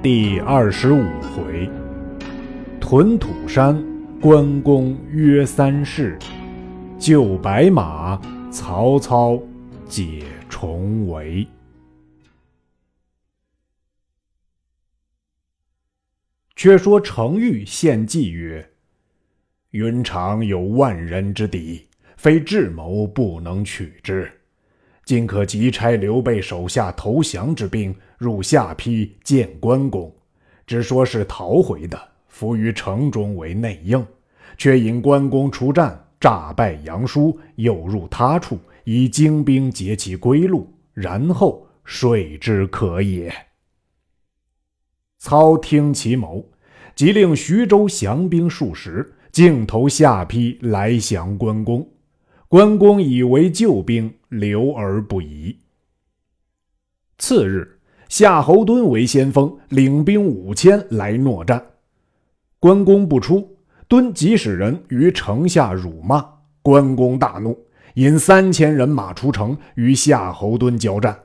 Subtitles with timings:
[0.00, 1.68] 第二十五回，
[2.80, 3.84] 屯土山，
[4.20, 6.16] 关公约三世，
[7.00, 8.16] 救白马，
[8.48, 9.42] 曹操
[9.88, 11.44] 解重围。
[16.54, 18.70] 却说程昱献计曰
[19.72, 24.30] ：“云长有万人之敌，非智谋不能取之。”
[25.04, 30.14] 今可急差刘备手下投降之兵入下邳见关公，
[30.66, 34.04] 只说是逃回的，伏于城中为内应，
[34.58, 43.32] 却引关公出战，诈败杨叔，诱入他处，以精兵截其归路，然后说之可也。
[45.18, 46.44] 操听其谋，
[46.94, 51.88] 即令徐州降兵数十，径投下邳来降关公。
[52.48, 55.56] 关公以为救兵，留而不疑。
[57.18, 57.77] 次日，
[58.08, 61.62] 夏侯惇为先锋，领兵五千来搦战。
[62.58, 63.56] 关公不出，
[63.86, 66.24] 敦即使人于城下辱骂。
[66.62, 67.56] 关公大怒，
[67.94, 71.18] 引三千人马出城，与夏侯惇交战。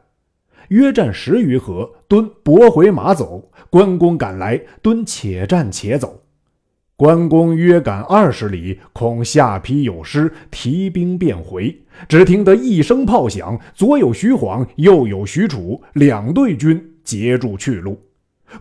[0.69, 3.49] 约战十余合，敦拨回马走。
[3.69, 6.22] 关公赶来，敦且战且走。
[7.03, 11.77] 关公约赶二十里，恐下邳有失，提兵便回。
[12.07, 17.99] 只听得一声炮响，左有徐晃，右有许褚，两队军截住去路。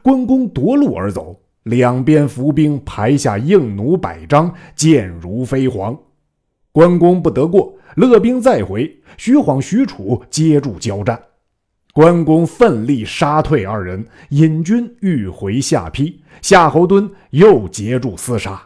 [0.03, 5.97] 关公夺路而走，两边伏兵排下硬弩百张，箭如飞蝗。
[6.73, 8.93] 关公不得过，勒兵再回。
[9.17, 11.17] 徐晃、许褚接住交战。
[11.93, 16.19] 关公奋力杀退二人，引军欲回下邳。
[16.41, 18.61] 夏侯惇又截住厮杀。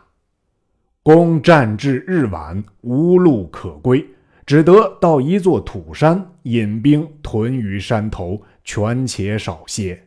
[1.03, 4.07] 公战至日晚，无路可归，
[4.47, 10.01] 只得到一座土山，引兵屯于山头，权且少歇。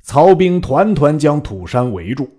[0.00, 2.30] 曹兵团团将土山围住。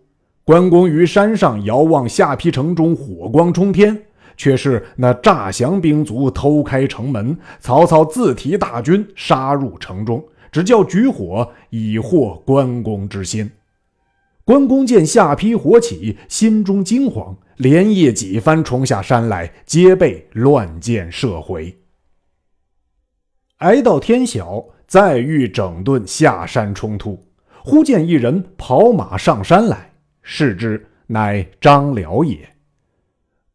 [0.44, 4.07] 关公于山上遥望下邳城中火光冲天。
[4.38, 13.52] 却是那诈降兵卒偷开城门，曹操自提大军杀入城中，只叫举火以获关公之心。
[14.46, 21.76] 关公见下邳火起，心中惊慌，连夜几番冲下山来，皆被乱箭射回。
[23.58, 27.20] 挨到天晓，再欲整顿下山冲突，
[27.62, 32.57] 忽见一人跑马上山来，视之，乃张辽也。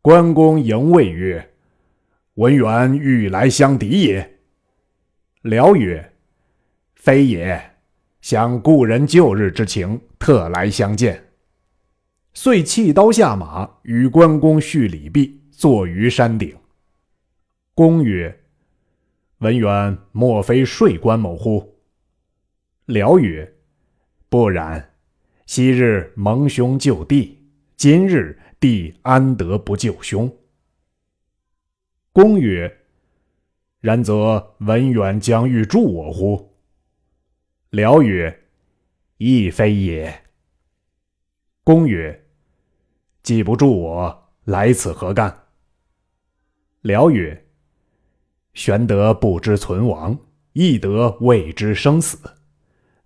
[0.03, 1.53] 关公迎谓曰
[2.35, 4.41] ：“文远欲来相敌也。”
[5.43, 6.15] 辽曰
[6.97, 7.77] ：“非也，
[8.21, 11.29] 想故人旧日之情，特来相见。”
[12.35, 16.53] 遂弃刀下马，与关公叙礼毕，坐于山顶。
[17.73, 18.41] 公曰
[19.39, 21.77] ：“文远莫非睡关某乎？”
[22.87, 23.55] 辽曰
[24.29, 24.95] ：“不然，
[25.47, 27.47] 昔日蒙兄救弟，
[27.77, 30.33] 今日。”弟安得不救兄？
[32.12, 32.73] 公曰
[33.83, 36.55] ：“然则文远将欲助我乎？”
[37.71, 38.45] 辽曰
[39.19, 40.23] ：“亦非也。”
[41.65, 42.25] 公曰
[43.25, 45.47] ：“既不助我，来此何干？”
[46.83, 47.44] 辽曰
[48.55, 50.17] ：“玄德不知存亡，
[50.53, 52.17] 翼德未知生死。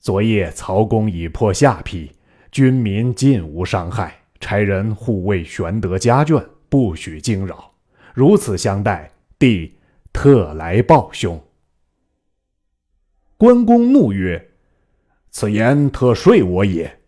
[0.01, 2.15] 昨夜曹公已破下邳，
[2.53, 7.73] 军民尽无伤害。”差人护卫玄德家眷，不许惊扰。
[8.15, 9.77] 如此相待，弟
[10.13, 11.43] 特来报兄。
[13.37, 14.53] 关公怒曰
[15.31, 17.01] ：“此言特睡我也！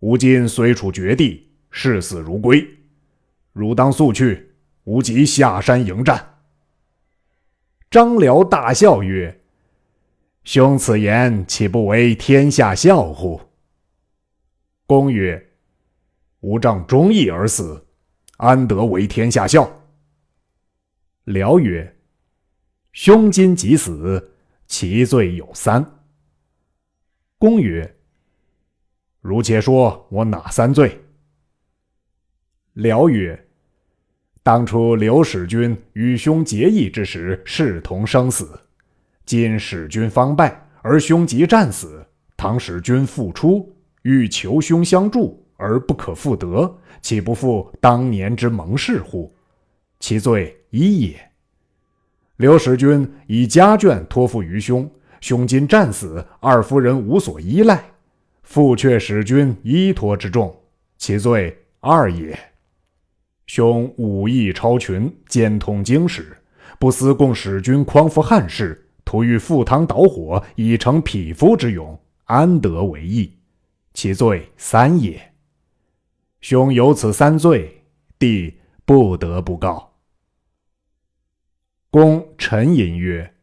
[0.00, 2.66] 吾今虽处绝地，视死如归。
[3.52, 4.52] 汝当速去，
[4.84, 6.40] 吾即下山迎战。”
[7.90, 9.40] 张辽大笑曰
[10.44, 13.40] ：“兄此言岂不为天下笑乎？”
[14.86, 15.51] 公曰。
[16.42, 17.86] 吾仗忠义而死，
[18.36, 19.84] 安得为天下笑？
[21.22, 21.96] 辽曰
[22.92, 24.32] ：“兄今即死，
[24.66, 26.00] 其罪有三。”
[27.38, 27.96] 公曰
[29.22, 31.04] ：“如且说我哪三罪？”
[32.74, 33.46] 辽曰
[34.42, 38.46] ：“当初刘使君与兄结义之时，视同生死；
[39.24, 42.04] 今使君方败，而兄即战死，
[42.36, 49.32] 倘使君复出，欲求兄相助。”而不可复得，岂不负当年之盟誓乎？
[50.00, 51.30] 其罪一也。
[52.36, 57.84] 刘使君以家眷托付于兄，兄今战死，二夫人无所依赖，
[58.42, 60.52] 父却使君依托之重，
[60.98, 62.36] 其罪二也。
[63.46, 66.36] 兄武艺超群，兼通经史，
[66.80, 73.38] 不思共使君匡扶汉室，图欲赴汤蹈火，以成匹夫之勇，安得为义？
[73.94, 75.31] 其罪三也。
[76.42, 77.84] 兄有此三罪，
[78.18, 79.94] 弟不得不告。”
[81.88, 83.34] 公沉吟曰：“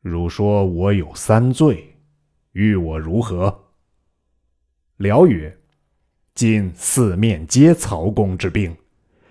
[0.00, 1.96] 汝说我有三罪，
[2.52, 3.64] 欲我如何？”
[4.98, 5.58] 辽曰
[6.34, 8.76] ：“今四面皆曹公之兵，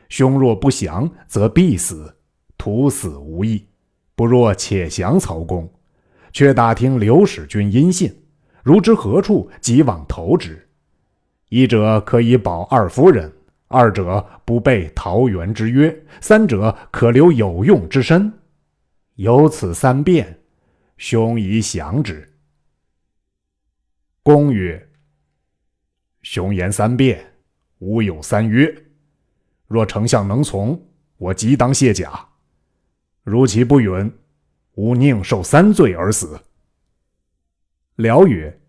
[0.10, 2.18] 兄若不降，则必死，
[2.58, 3.66] 徒死无益。
[4.16, 5.74] 不若且降曹公，
[6.34, 8.14] 却打听刘使君音信，
[8.64, 10.70] 如知何处，即往投之。
[11.56, 13.32] 一者可以保二夫人，
[13.68, 18.34] 二者不背桃园之约，三者可留有用之身。
[19.18, 20.40] 有此三变，
[20.98, 22.28] 兄宜降之。”
[24.24, 24.90] 公曰。
[26.24, 27.24] 雄言三变，
[27.78, 28.76] 吾有三约。
[29.68, 30.84] 若丞相能从，
[31.18, 32.10] 我即当卸甲；
[33.22, 34.12] 如其不允，
[34.74, 36.42] 吾宁受三罪而死。
[37.98, 38.60] 辽曰：“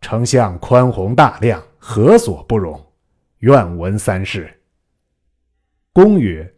[0.00, 2.92] 丞相宽宏大量，何所不容？
[3.38, 4.62] 愿闻三事。”
[5.94, 6.54] 公曰：“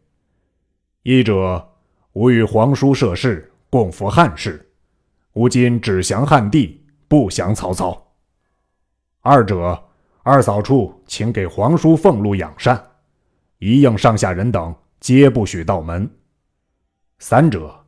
[1.05, 1.73] 一者，
[2.15, 4.73] 吾与皇叔涉事，共扶汉室。
[5.35, 8.15] 吾今只降汉帝，不降曹操。
[9.21, 9.81] 二者。”
[10.23, 12.91] 二嫂处，请给皇叔俸禄养善，
[13.59, 16.09] 一应上下人等皆不许到门。
[17.19, 17.87] 三者，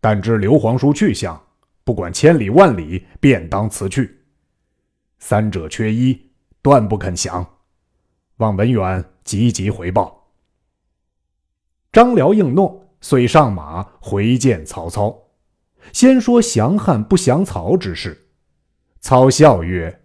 [0.00, 1.40] 但知刘皇叔去向，
[1.84, 4.18] 不管千里万里，便当辞去。
[5.20, 6.29] 三者缺一，
[6.62, 7.46] 断不肯降。
[8.36, 10.32] 望文远急急回报。
[11.92, 15.16] 张辽应诺，遂上马回见曹操，
[15.92, 18.28] 先说降汉不降曹之事。
[19.00, 20.00] 操笑曰。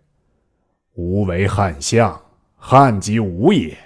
[0.93, 2.21] 吾为汉相，
[2.55, 3.77] 汉即吾也，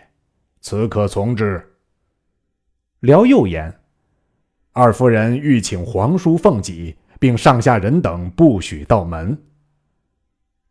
[0.62, 1.75] 此可从之。
[3.00, 3.80] 辽又言
[4.74, 9.36] ：“二夫人欲请皇叔奉己，并上下人等不许到门。”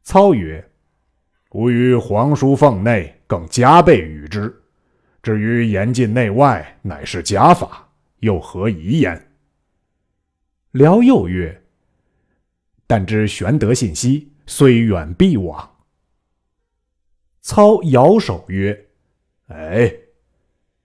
[0.05, 0.65] 操曰
[1.51, 4.55] ：“吾于皇叔奉内，更加倍与之。
[5.23, 7.89] 至于严禁内外，乃是家法，
[8.21, 9.31] 又何疑焉？”
[10.73, 11.63] 辽又曰
[12.87, 15.77] ：“但知玄德信息，虽远必往。”
[17.41, 18.87] 操摇手曰
[19.49, 19.91] ：“哎，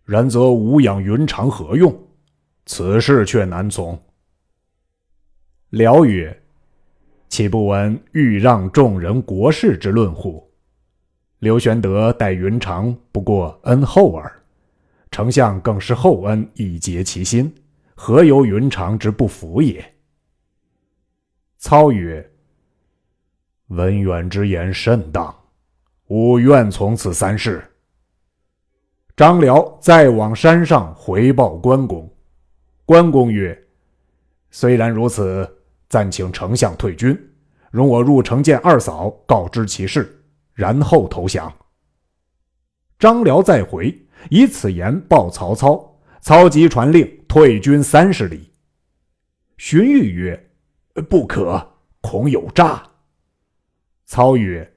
[0.06, 2.08] 然则吾养云长何用？
[2.66, 4.02] 此事却难从。”
[5.72, 6.42] 辽曰
[7.28, 10.50] ：“岂不闻欲让众人国事之论乎？
[11.44, 14.32] 刘玄德待云长不过恩厚耳，
[15.12, 17.54] 丞相更是厚恩以结其心，
[17.96, 19.84] 何由云长之不服也？”
[21.60, 22.32] 操曰
[23.68, 25.36] ：“文远之言甚当。”
[26.08, 27.62] 吾愿从此三事。
[29.14, 32.10] 张辽再往山上回报关公。
[32.86, 33.62] 关公曰
[34.50, 35.46] ：“虽然如此，
[35.90, 37.20] 暂请丞相退军，
[37.70, 40.23] 容我入城见二嫂，告知其事，
[40.54, 41.54] 然后投降。”
[43.00, 45.90] 张辽再回，以此言报曹操。
[46.22, 48.50] 操即传令退军三十里。
[49.58, 50.52] 荀彧曰
[51.10, 52.82] ：“不可，恐有诈。”
[54.08, 54.74] 操曰：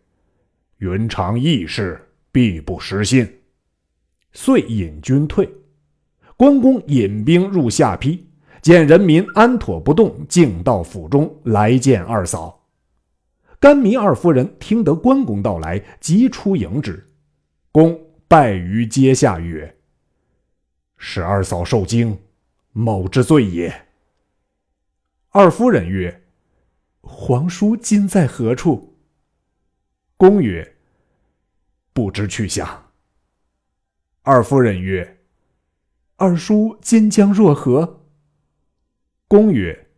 [0.78, 3.43] 云长义士，必不失信。
[4.32, 5.49] 遂引军退。
[6.37, 8.26] 关公引兵入下邳，
[8.61, 12.65] 见人民安妥不动，径到府中来见二嫂。
[13.66, 17.04] 甘糜二夫人听得关公到来，急出迎之。
[17.73, 19.76] 公拜于阶下曰
[20.96, 22.16] ：“使二嫂受惊，
[22.70, 23.88] 某之罪也。”
[25.30, 26.28] 二夫人曰
[27.02, 28.96] ：“皇叔今在何处？”
[30.16, 30.76] 公曰
[31.92, 32.92] ：“不知去向。”
[34.23, 35.25] 二夫人曰
[36.14, 38.04] ：“二叔今将若何？”
[39.26, 39.88] 公曰：“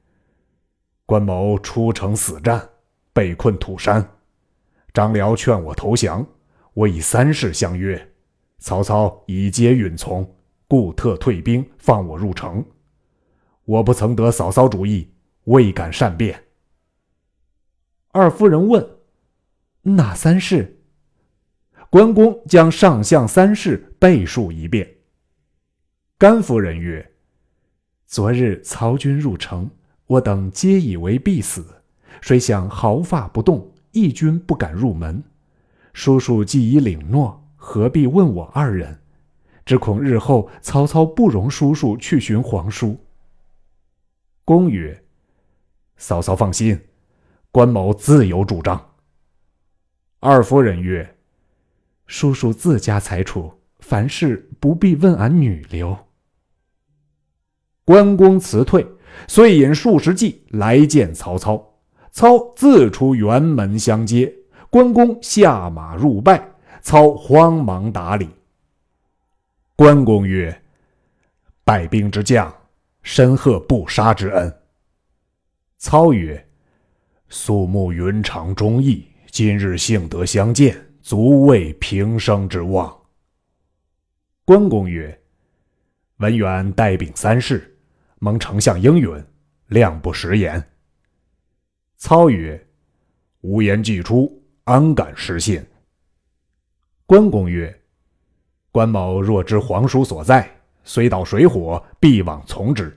[1.04, 2.70] 关某出城死战，
[3.18, 4.08] 被困土山。
[4.94, 6.25] 张辽劝我投降，
[6.72, 8.12] 我以三事相约，
[8.60, 10.37] 曹操以皆允从，
[10.68, 12.64] 故特退兵放我入城。
[13.64, 15.10] 我不曾得嫂嫂主意，
[15.46, 16.44] 未敢善变。”
[18.14, 18.88] 二夫人问。
[19.82, 20.80] 哪三事？
[21.90, 24.88] 关公将上相三事背述一遍。
[26.16, 27.14] 甘夫人曰
[28.06, 29.68] ：“昨日曹军入城，
[30.06, 31.82] 我等皆以为必死，
[32.20, 35.22] 谁想毫发不动，一军不敢入门。
[35.92, 39.00] 叔叔既已领诺，何必问我二人？
[39.64, 42.98] 只恐日后曹操不容叔叔去寻皇叔。”
[44.44, 45.04] 公曰
[45.98, 46.80] ：“嫂嫂放心，
[47.50, 48.94] 关某自有主张。”
[50.20, 51.16] 二夫人曰
[52.06, 55.96] ：“叔叔自家裁处，凡事不必问俺女流。”
[57.84, 58.86] 关公辞退，
[59.26, 61.67] 遂引数十骑来见曹操。
[62.18, 64.34] 操自出辕门相接，
[64.70, 66.50] 关公下马入拜，
[66.82, 68.28] 操慌忙打礼。
[69.76, 70.60] 关公曰
[71.62, 72.52] ：“败兵之将，
[73.04, 74.52] 深贺不杀之恩。”
[75.78, 76.44] 操曰
[77.30, 82.92] ：“肃穆云长忠义，今日幸得相见，足为平生之望。”
[84.44, 85.16] 关公曰
[86.18, 87.78] ：“文远带禀三世，
[88.18, 89.25] 蒙丞相应允，
[89.68, 90.60] 量不食言。”
[91.99, 92.64] 操曰
[93.43, 95.64] ：“无言既出，安敢失信？”
[97.07, 97.76] 关公曰
[98.71, 100.49] ：“关某若知皇叔所在，
[100.85, 102.97] 虽到水火，必往从之。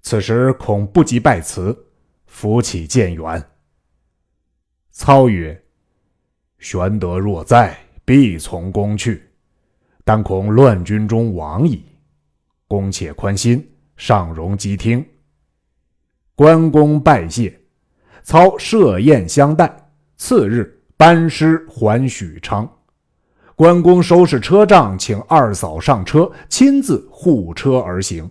[0.00, 1.76] 此时恐不及拜辞，
[2.26, 3.44] 扶起见援。”
[4.90, 5.62] 操曰
[6.58, 9.22] ：“玄德若在，必从公去，
[10.02, 11.84] 但恐乱军中亡矣。
[12.66, 15.04] 公且宽心，上容即听。”
[16.34, 17.60] 关公拜谢。
[18.24, 19.70] 操设宴相待，
[20.16, 22.68] 次日班师还许昌。
[23.54, 28.28] 关公收拾车仗，请二嫂上车，亲自护车而行。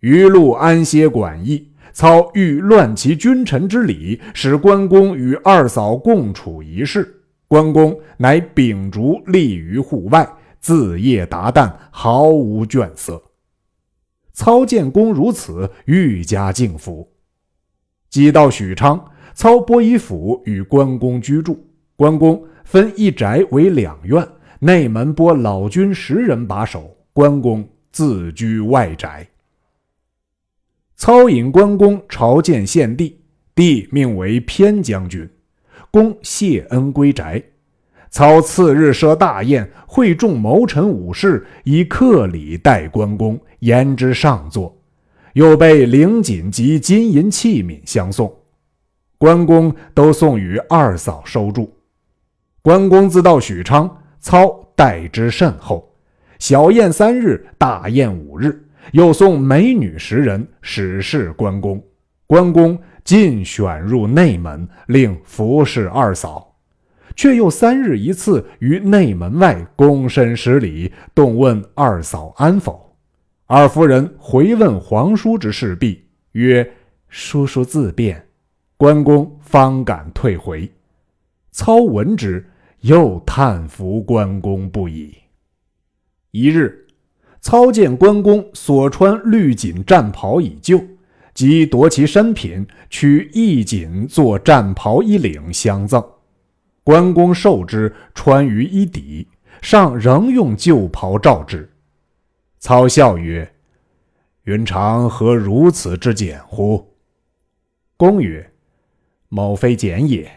[0.00, 7.22] 余路安歇馆驿，操欲乱其君臣之礼，使关公与二嫂共处一室。
[7.46, 13.22] 关公乃秉烛立于户外，自夜达旦，毫无倦色。
[14.32, 17.08] 操见公如此，愈加敬服。
[18.10, 19.02] 即到许昌。
[19.34, 24.26] 操拨一府与关公居住，关公分一宅为两院，
[24.60, 29.26] 内门拨老军十人把守，关公自居外宅。
[30.96, 33.18] 操引关公朝见献帝，
[33.54, 35.28] 帝命为偏将军，
[35.90, 37.42] 公谢恩归宅。
[38.10, 44.76] 操次日设大宴，会众谋臣武士，以客礼待关公，言之上座，
[45.32, 48.30] 又备灵锦及金银器皿相送。
[49.22, 51.72] 关公都送与二嫂收住。
[52.60, 53.88] 关公自到许昌，
[54.18, 55.88] 操待之甚厚。
[56.40, 61.80] 小宴三日，大宴五日，又送美女十人，使侍关公。
[62.26, 66.56] 关公尽选入内门，令服侍二嫂，
[67.14, 72.96] 却又三日一次于内门外躬身施礼，动问二嫂安否。
[73.46, 76.68] 二夫人回问皇叔之事毕，曰
[77.08, 78.20] ：“叔叔自便。”
[78.82, 80.68] 关公方敢退回，
[81.52, 82.44] 操闻之，
[82.80, 85.14] 又叹服关公不已。
[86.32, 86.88] 一日，
[87.40, 90.82] 操见关公所穿绿锦战袍已旧，
[91.32, 96.04] 即夺其身品，取一锦作战袍衣领相赠。
[96.82, 99.28] 关公受之，穿于衣底，
[99.60, 101.70] 上仍用旧袍罩之。
[102.58, 103.48] 操笑曰
[104.42, 106.84] ：“云长何如此之简乎？”
[107.96, 108.51] 公曰：
[109.34, 110.30] 某非简也，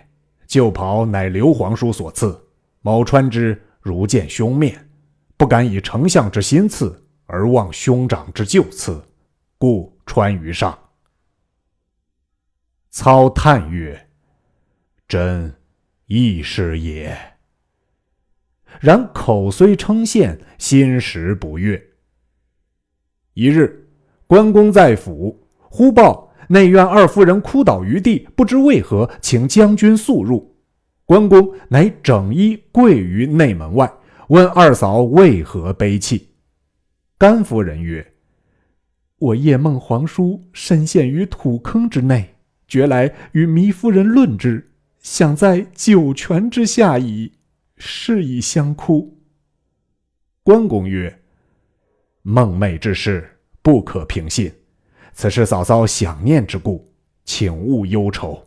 [0.47, 2.47] 旧袍乃刘皇叔所赐，
[2.79, 4.89] 某穿之如见兄面，
[5.35, 9.03] 不敢以丞相之新赐而忘兄长之旧赐，
[9.57, 10.79] 故穿于上。
[12.89, 14.07] 操叹曰
[15.09, 15.53] ：“真
[16.05, 17.13] 亦是也。”
[18.79, 21.85] 然口虽称羡，心实不悦。
[23.33, 23.89] 一日，
[24.25, 26.31] 关公在府，忽报。
[26.47, 30.55] 内院二夫人哭倒于地，不知为何，请将军速入。
[31.05, 33.91] 关公乃整衣跪于内门外，
[34.29, 36.29] 问二嫂为何悲泣。
[37.17, 38.13] 甘夫人曰
[39.19, 42.35] ：“我夜梦皇叔深陷于土坑之内，
[42.67, 47.31] 觉来与糜夫人论之，想在九泉之下矣，
[47.77, 49.17] 是以相哭。”
[50.43, 51.21] 关公曰
[52.23, 54.51] ：“梦寐之事，不可平信。”
[55.15, 56.85] 此事嫂嫂想念之故，
[57.23, 58.45] 请勿忧愁。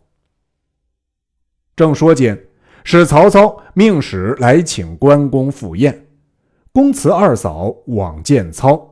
[1.75, 2.39] 正说间，
[2.83, 6.07] 使曹操命使来请关公赴宴。
[6.71, 8.85] 公辞二嫂往见操。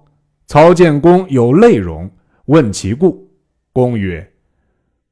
[0.47, 2.09] 操见公有泪容，
[2.45, 3.29] 问其故。
[3.71, 4.27] 公曰：“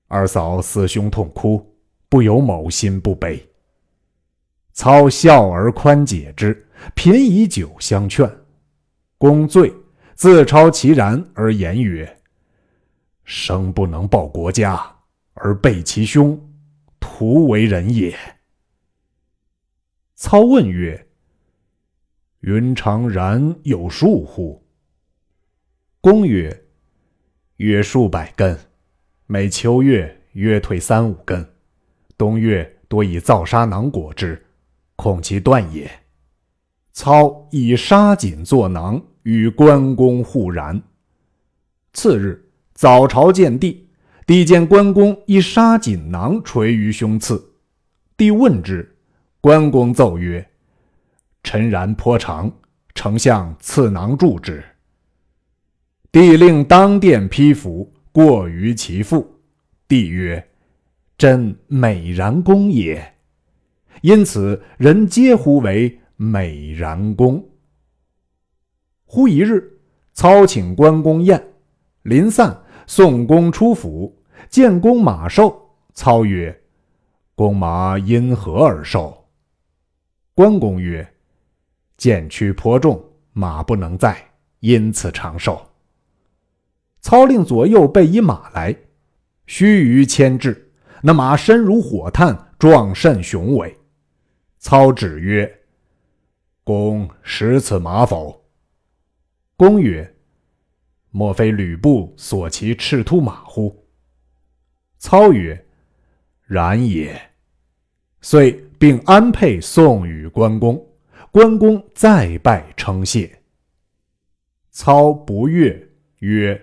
[0.08, 1.64] 二嫂思兄痛哭，
[2.10, 3.48] 不由某心不悲。”
[4.74, 8.28] 操笑而宽解之，频以酒相劝。
[9.20, 9.72] 公醉，
[10.16, 12.18] 自超其然而言曰。
[13.26, 15.00] 生不能报国家，
[15.34, 16.40] 而背其兄，
[17.00, 18.16] 徒为人也。
[20.14, 21.08] 操问曰
[22.42, 24.64] ：“云长然有数乎？”
[26.00, 26.66] 公曰
[27.58, 28.58] ：“约数百根，
[29.26, 31.54] 每秋月约退三五根，
[32.16, 34.46] 冬月多以燥砂囊裹之，
[34.96, 35.90] 恐其断也。”
[36.94, 40.80] 操以纱锦作囊，与关公互然。
[41.92, 42.45] 次日。
[42.76, 43.88] 早朝见帝，
[44.28, 47.54] 帝见关公一纱锦囊垂于胸次，
[48.18, 48.98] 帝问之，
[49.40, 50.46] 关公奏曰
[51.42, 52.52] ：“臣然颇长，
[52.94, 54.62] 丞相赐囊助之。”
[56.12, 59.40] 帝令当殿披服，过于其父。
[59.88, 60.46] 帝曰
[61.18, 63.16] ：“朕美髯公也。”
[64.04, 67.52] 因此人皆呼为美髯公。
[69.06, 69.80] 忽一日，
[70.12, 71.42] 操请关公宴，
[72.02, 74.16] 临散，送公出府。
[74.50, 76.62] 见公马瘦，操曰
[77.36, 79.26] ：“公马因何而瘦？”
[80.36, 81.06] 关公曰
[81.98, 84.16] ：“剑躯颇重，马不能载，
[84.60, 85.60] 因此长寿。”
[87.02, 88.76] 操令左右备一马来，
[89.48, 93.76] 须臾牵至，那马身如火炭，壮甚雄伟。
[94.60, 95.62] 操指曰
[96.64, 98.46] ：“公识此马否？”
[99.58, 100.15] 公曰
[101.18, 103.86] ：“莫非吕布所骑赤兔马乎？”
[105.00, 105.66] 操曰
[106.46, 107.18] ：“然也。”
[108.20, 110.86] 遂并安配送与关公。
[111.32, 113.42] 关公再拜称谢。
[114.72, 116.62] 操不悦，曰：“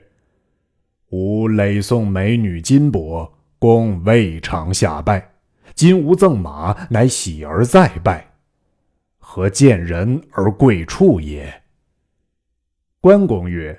[1.09, 5.33] 吾累送美女金帛，公未尝下拜。
[5.75, 8.35] 今吾赠马，乃喜而再拜，
[9.19, 11.63] 何见人而贵处也？”
[13.01, 13.79] 关公曰：“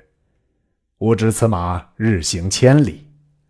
[1.03, 3.05] 吾知此马日行千里，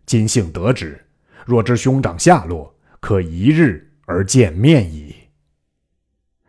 [0.06, 1.00] 今幸得之。”
[1.46, 5.14] 若知兄长下落，可一日而见面矣。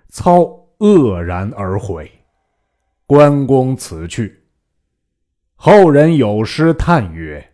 [0.10, 2.12] 操愕然而悔。
[3.06, 4.46] 关公辞去。
[5.54, 7.52] 后人有诗叹曰：“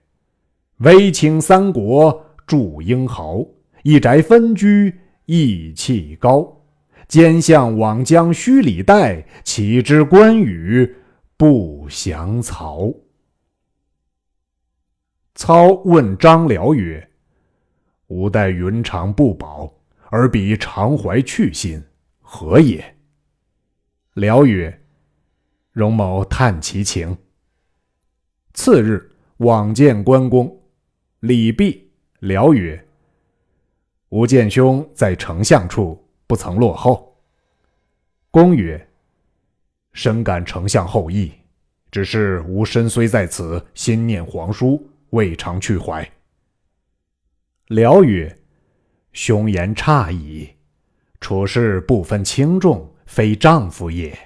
[0.79, 3.45] 威倾三国祝英豪，
[3.83, 6.57] 一宅分居意气高。
[7.09, 10.95] 奸相往将虚礼待，岂知关羽
[11.35, 12.89] 不降曹。”
[15.35, 17.07] 操问张辽曰。
[18.07, 19.73] 吾待云长不保，
[20.09, 21.81] 而彼常怀去心，
[22.19, 22.97] 何也？
[24.15, 24.81] 辽曰
[25.71, 27.17] ：“荣某探其情。”
[28.53, 30.61] 次日往见关公，
[31.21, 32.85] 礼毕，辽曰
[34.09, 37.15] ：“吾见兄在丞相处，不曾落后。”
[38.29, 38.89] 公曰
[39.93, 41.31] ：“深感丞相厚意，
[41.89, 46.05] 只是吾身虽在此，心念皇叔，未尝去怀。”
[47.67, 48.37] 辽曰
[49.13, 50.49] ：“兄言差矣，
[51.21, 54.17] 处事不分轻重，非丈夫也。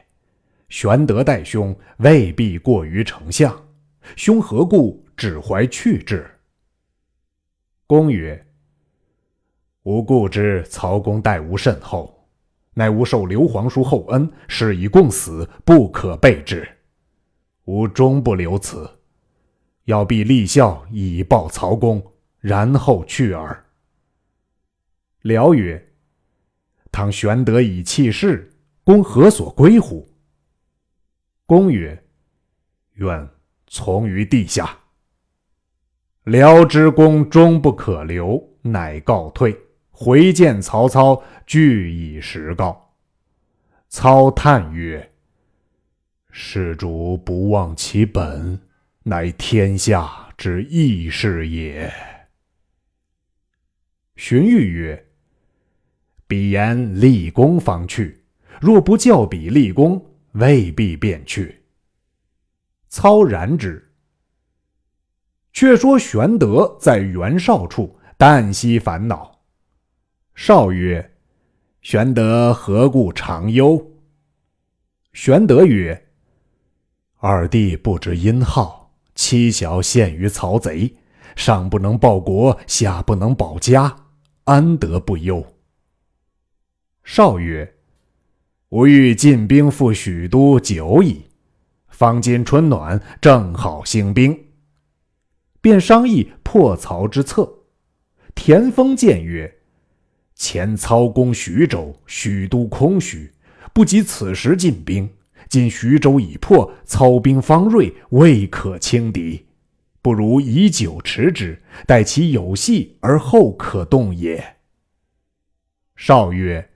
[0.69, 3.67] 玄德待兄未必过于丞相，
[4.15, 6.26] 兄何故只怀去志？”
[7.86, 8.48] 公曰
[9.84, 12.28] ：“吾故知曹公待吾甚厚，
[12.74, 16.67] 乃吾受刘皇叔厚恩，是以共死，不可背之。
[17.65, 18.89] 吾终不留此，
[19.86, 22.06] 要必立孝以报曹公。”
[22.45, 23.65] 然后去耳。
[25.24, 25.93] 辽曰
[26.91, 30.08] ：“倘玄德以弃世，公何所归乎？”
[31.48, 32.04] 公曰
[32.98, 33.28] ：“愿
[33.65, 34.78] 从于地下。”
[36.26, 42.93] 辽知公终不可留，乃告退，回见曹操，俱以实告。
[43.89, 45.13] 操叹曰
[46.30, 48.60] ：“事主不忘其本，
[49.07, 51.93] 乃天下之义士也。”
[54.17, 55.07] 荀彧曰
[56.25, 58.23] ：“彼言立功方去，
[58.59, 61.63] 若不教彼立功，未必便去。”
[62.89, 63.93] 操然之。
[65.53, 69.43] 却说玄德在袁绍处，旦夕烦恼。
[70.33, 71.15] 绍曰
[71.81, 73.91] ：“玄德何故常忧？”
[75.13, 76.09] 玄德曰
[77.19, 78.85] ：“二弟不知阴号，
[79.15, 80.93] 妻小陷于曹贼，
[81.36, 83.95] 上不能报国，下不能保家。”
[84.45, 85.43] 安得不忧？
[87.04, 87.78] 绍曰
[88.69, 91.23] ：“吾欲进兵赴许都久矣，
[91.88, 94.39] 方今春暖，正好兴兵。”
[95.62, 97.51] 便商议破曹之策。
[98.36, 99.51] 田丰谏曰
[100.36, 103.34] ：“前操攻徐州，许都空虚，
[103.73, 105.10] 不及此时进兵。
[105.49, 109.45] 今徐州已破，操兵方锐，未可轻敌。”
[110.01, 114.58] 不如以久持之，待其有隙而后可动也。
[115.95, 116.69] 绍曰：“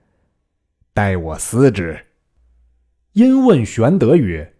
[0.92, 2.06] 待我思之。”
[3.14, 4.56] 因问玄德曰：“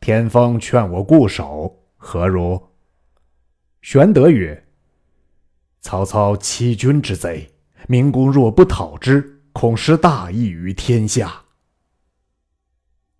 [0.00, 2.70] 天风劝我固守，何如？”
[3.82, 4.66] 玄德曰
[5.82, 7.50] ：“曹操欺君之贼，
[7.86, 11.43] 明公若不讨之，恐失大义于天下。”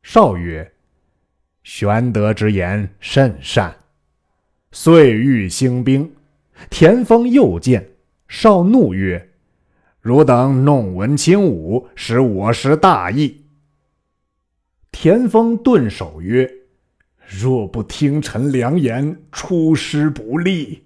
[0.05, 0.71] 绍曰
[1.65, 3.75] ：“玄德之言甚善。”
[4.71, 6.13] 遂欲兴兵，
[6.69, 7.89] 田丰又见，
[8.29, 9.31] 少怒曰
[10.03, 13.47] ：“汝等弄文轻武，使我失大义。”
[14.93, 16.53] 田丰顿首曰
[17.27, 20.85] ：“若不听臣良言，出师不利。”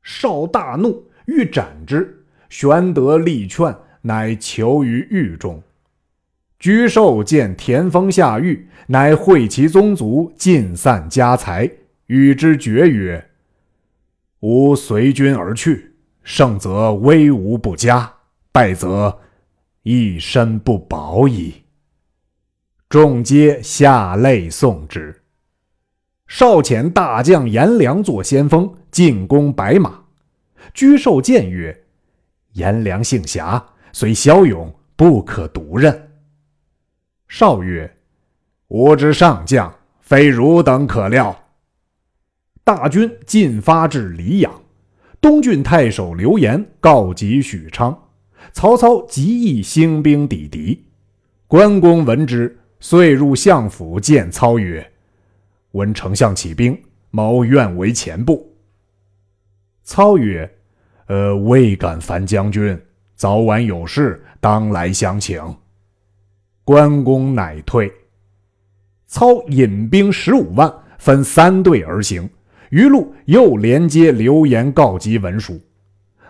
[0.00, 2.24] 少大怒，欲斩之。
[2.48, 5.60] 玄德力劝，乃囚于狱中。
[6.62, 11.68] 居寿见田丰下狱，乃会其宗族，尽散家财，
[12.06, 13.30] 与之决曰
[14.38, 18.12] ：“吾随君而去，胜则威无不佳，
[18.52, 19.18] 败则
[19.82, 21.52] 一身不保矣。”
[22.88, 25.22] 众皆下泪送之。
[26.28, 30.04] 少遣大将颜良做先锋，进攻白马。
[30.72, 31.76] 居寿见曰
[32.54, 36.10] ：“颜良性侠，虽骁勇，不可独任。”
[37.32, 37.90] 少曰
[38.68, 41.34] ：“吾之上将，非汝等可料。”
[42.62, 44.52] 大军进发至黎阳，
[45.18, 47.98] 东郡太守刘延告急许昌，
[48.52, 50.84] 曹操即意兴兵抵敌。
[51.48, 52.58] 关公闻之。
[52.80, 54.92] 遂入相府见操曰
[55.72, 56.78] ：“闻丞相起兵，
[57.10, 58.54] 某愿为前部。”
[59.84, 60.52] 操曰
[61.06, 62.78] ：“呃，未敢烦将军，
[63.14, 65.40] 早晚有事，当来相请。”
[66.64, 67.92] 关公乃退。
[69.06, 72.28] 操引兵十五万，分三队而行，
[72.70, 75.60] 余路又连接流言告急文书。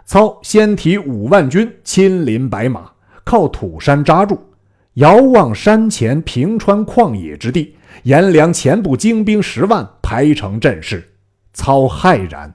[0.05, 2.91] 操先提五万军亲临白马，
[3.25, 4.39] 靠土山扎住。
[4.95, 11.09] 遥望山前平川旷野之地，颜良前部精兵十万排成阵势，
[11.55, 12.53] 操骇然，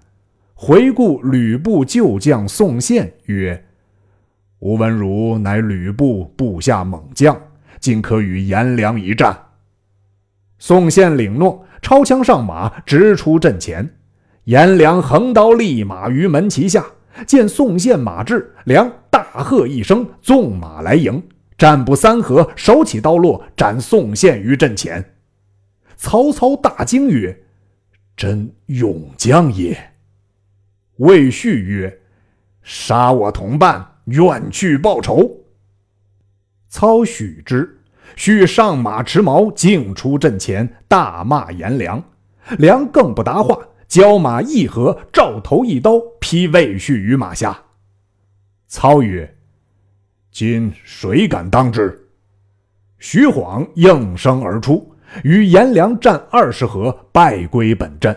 [0.53, 3.65] 回顾吕布旧将宋宪曰
[4.59, 7.39] ：“吴文如乃吕布部下猛将，
[7.79, 9.37] 今可与颜良一战。”
[10.59, 13.95] 宋宪领诺，抄枪上马，直出阵前。
[14.45, 16.85] 颜良横刀立马于门旗下，
[17.25, 21.21] 见宋宪马至，良大喝一声，纵马来迎。
[21.57, 25.13] 战不三合，手起刀落，斩宋宪于阵前。
[25.95, 27.43] 曹操大惊曰
[28.15, 29.91] ：“真勇将也！”
[30.97, 31.99] 魏续曰
[32.61, 35.43] ：“杀我同伴，愿去报仇。”
[36.69, 37.79] 操许之，
[38.15, 42.03] 续上马持矛，径出阵前，大骂颜良。
[42.57, 47.57] 良更不答话，交马一合，照头一刀，劈魏续于马下。
[48.67, 49.35] 操曰：
[50.31, 52.07] 今谁敢当之？
[52.99, 58.15] 徐晃应声而出，与颜良战二十合，败归本阵。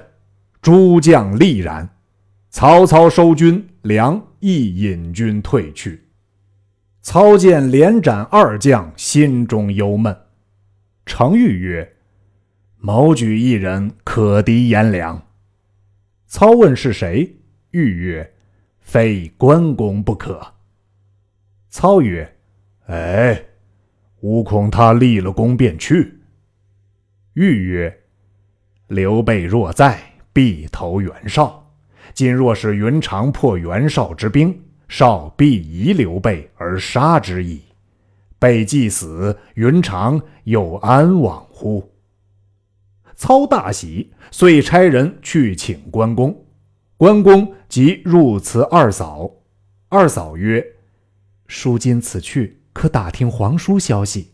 [0.63, 1.89] 诸将厉然。
[2.51, 6.10] 曹操收军，良亦引军退去。
[7.03, 10.17] 操见连斩二将，心中忧闷。
[11.07, 11.97] 程昱曰
[12.77, 15.27] ：“谋举一人，可敌颜良。”
[16.29, 17.37] 操问是谁，
[17.71, 18.35] 昱曰
[18.81, 20.55] ：“非关公不可。”
[21.71, 22.37] 操曰
[22.87, 23.45] ：“哎，
[24.21, 26.21] 吾恐他立了功便去。”
[27.33, 28.03] 豫曰
[28.89, 29.99] ：“刘备若在，
[30.33, 31.73] 必投袁绍。
[32.13, 37.63] 今若是云长破袁绍之兵，绍必疑刘备而杀之矣。
[38.41, 41.93] 备既死，云长又安往乎？”
[43.15, 46.45] 操大喜，遂差人去请关公。
[46.97, 49.31] 关公即入辞二嫂。
[49.89, 50.65] 二嫂曰：
[51.47, 54.33] 叔今此去，可打听皇叔消息。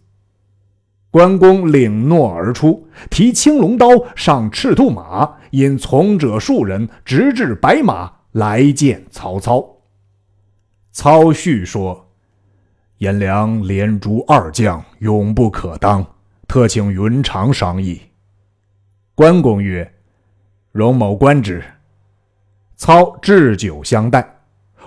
[1.11, 9.76] 关公领诺而出，提青龙刀上赤兔马，引从者数人，直至白马来见曹操。
[10.96, 12.09] 操续说
[12.98, 16.02] ：“颜良连诛二将，勇不可当，
[16.48, 18.00] 特请云长商议。”
[19.14, 19.92] 关公曰
[20.72, 21.62] ：“容某观之。”
[22.76, 24.38] 操置酒相待，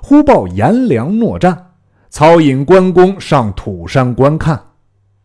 [0.02, 1.74] 忽报颜良诺战。
[2.10, 4.60] 操引关公上土山观看，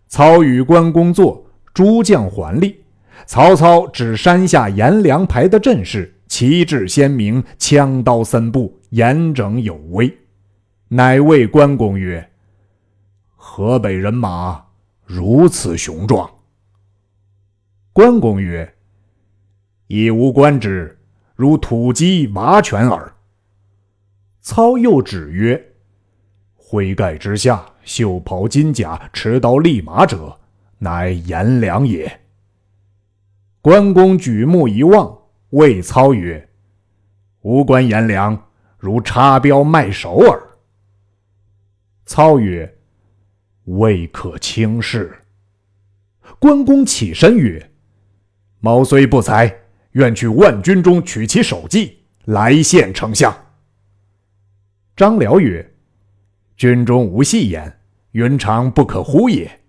[0.06, 2.84] 操与关公坐，诸将环立。
[3.24, 10.14] 曹操指山下颜良排的阵势，旗帜鲜明，枪刀森布，严整有威。
[10.96, 12.30] 乃谓关公曰
[13.34, 14.64] ：“河北人马
[15.04, 16.30] 如此雄壮。”
[17.92, 18.76] 关公曰
[19.88, 20.96] ：“以吾观之，
[21.34, 23.12] 如土鸡麻犬耳。”
[24.40, 25.60] 操又指曰：
[26.54, 30.38] 灰盖之下，袖袍金甲，持刀立马者，
[30.78, 32.20] 乃颜良也。
[33.60, 35.18] 关公举目一望，
[35.50, 36.48] 谓操曰
[37.42, 38.40] ：“吾观颜良
[38.78, 40.40] 如插标卖首耳。”
[42.06, 42.76] 操曰
[43.64, 45.12] ：“未可轻视。”
[46.38, 47.70] 关公起身曰
[48.60, 49.54] ：“毛虽不才，
[49.92, 53.34] 愿去万军中取其首级，来献丞相。”
[54.96, 55.74] 张辽曰
[56.56, 57.80] ：“军中无戏言，
[58.12, 59.60] 云长不可乎也。”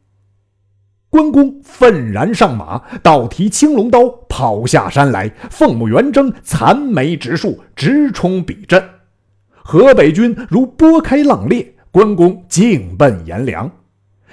[1.09, 8.83] 关公愤然上马，倒提青龙刀，跑下山来，凤目圆睁，残眉直竖，直冲彼阵。
[9.53, 13.71] 河北军如拨开浪裂，关公径奔颜良。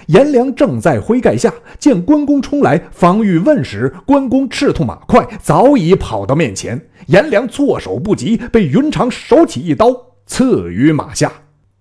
[0.06, 6.88] 颜良正在麾盖下，见关公冲来，方欲问时，关公赤兔马快，早已跑到面前。
[7.06, 9.96] 颜良措手不及，被云长手起一刀
[10.26, 11.30] 刺于马下，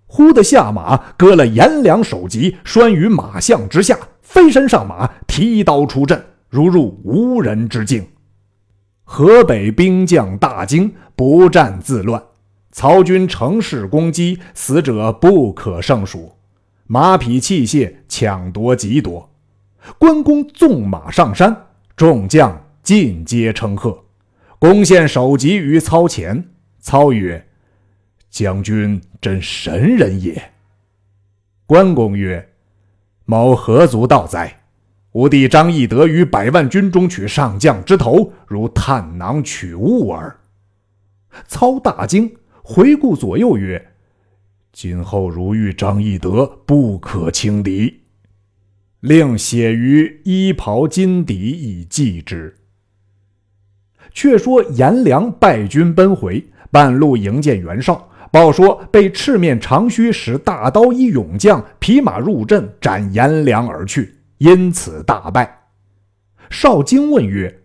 [0.05, 3.97] 忽的下马割了颜良首级，拴于马项之下。
[4.21, 8.05] 飞身上马，提刀出阵，如入无人之境。
[9.03, 12.21] 河北兵将大惊，不战自乱。
[12.71, 16.37] 曹军乘势攻击，死者不可胜数，
[16.87, 19.29] 马匹器械抢夺极多。
[19.97, 24.03] 关公纵马上山，众将尽皆称贺，
[24.57, 26.49] 攻献首级于操前。
[26.79, 27.47] 操曰
[28.31, 30.51] ：“将军真神人也。”
[31.67, 32.47] 关公曰。
[33.25, 34.61] 某何足道哉？
[35.11, 40.37] 吾弟张翼德于百万军中取上将之头，如探囊取物耳。
[41.47, 42.35] 操大惊，
[42.73, 43.91] 回顾左右曰
[44.71, 48.03] ：“今后如遇张翼德，不可轻敌。”
[49.01, 52.55] 令写于衣袍襟底以记之。
[54.13, 58.09] 却说颜良败军奔回，半路迎见袁绍。
[58.31, 65.67] 报说被赤面长须使大刀一勇将匹马入阵斩颜良而去，因此大败。
[66.49, 67.63] 绍京问曰：“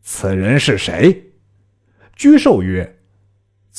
[0.00, 1.32] 此人是谁？”
[2.16, 2.96] 居寿曰：“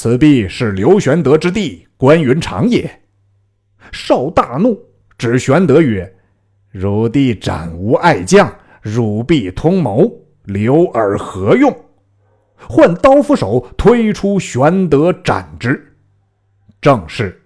[0.01, 2.89] 此必是刘玄德之弟关云长也。”
[3.91, 4.79] 少大怒，
[5.17, 6.15] 指玄德曰
[6.71, 8.49] ：“汝弟斩无爱将，
[8.81, 10.09] 汝必通谋，
[10.45, 11.69] 留尔何用？”
[12.55, 15.97] 唤刀斧手推出玄德斩之。
[16.79, 17.41] 正是，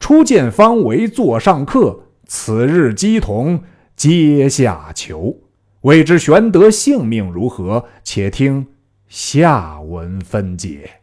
[0.00, 3.62] 初见方为座上客，此日鸡同
[3.94, 5.38] 阶下囚。
[5.82, 7.84] 未知玄德性命如何？
[8.02, 8.66] 且听
[9.08, 11.01] 下文分解。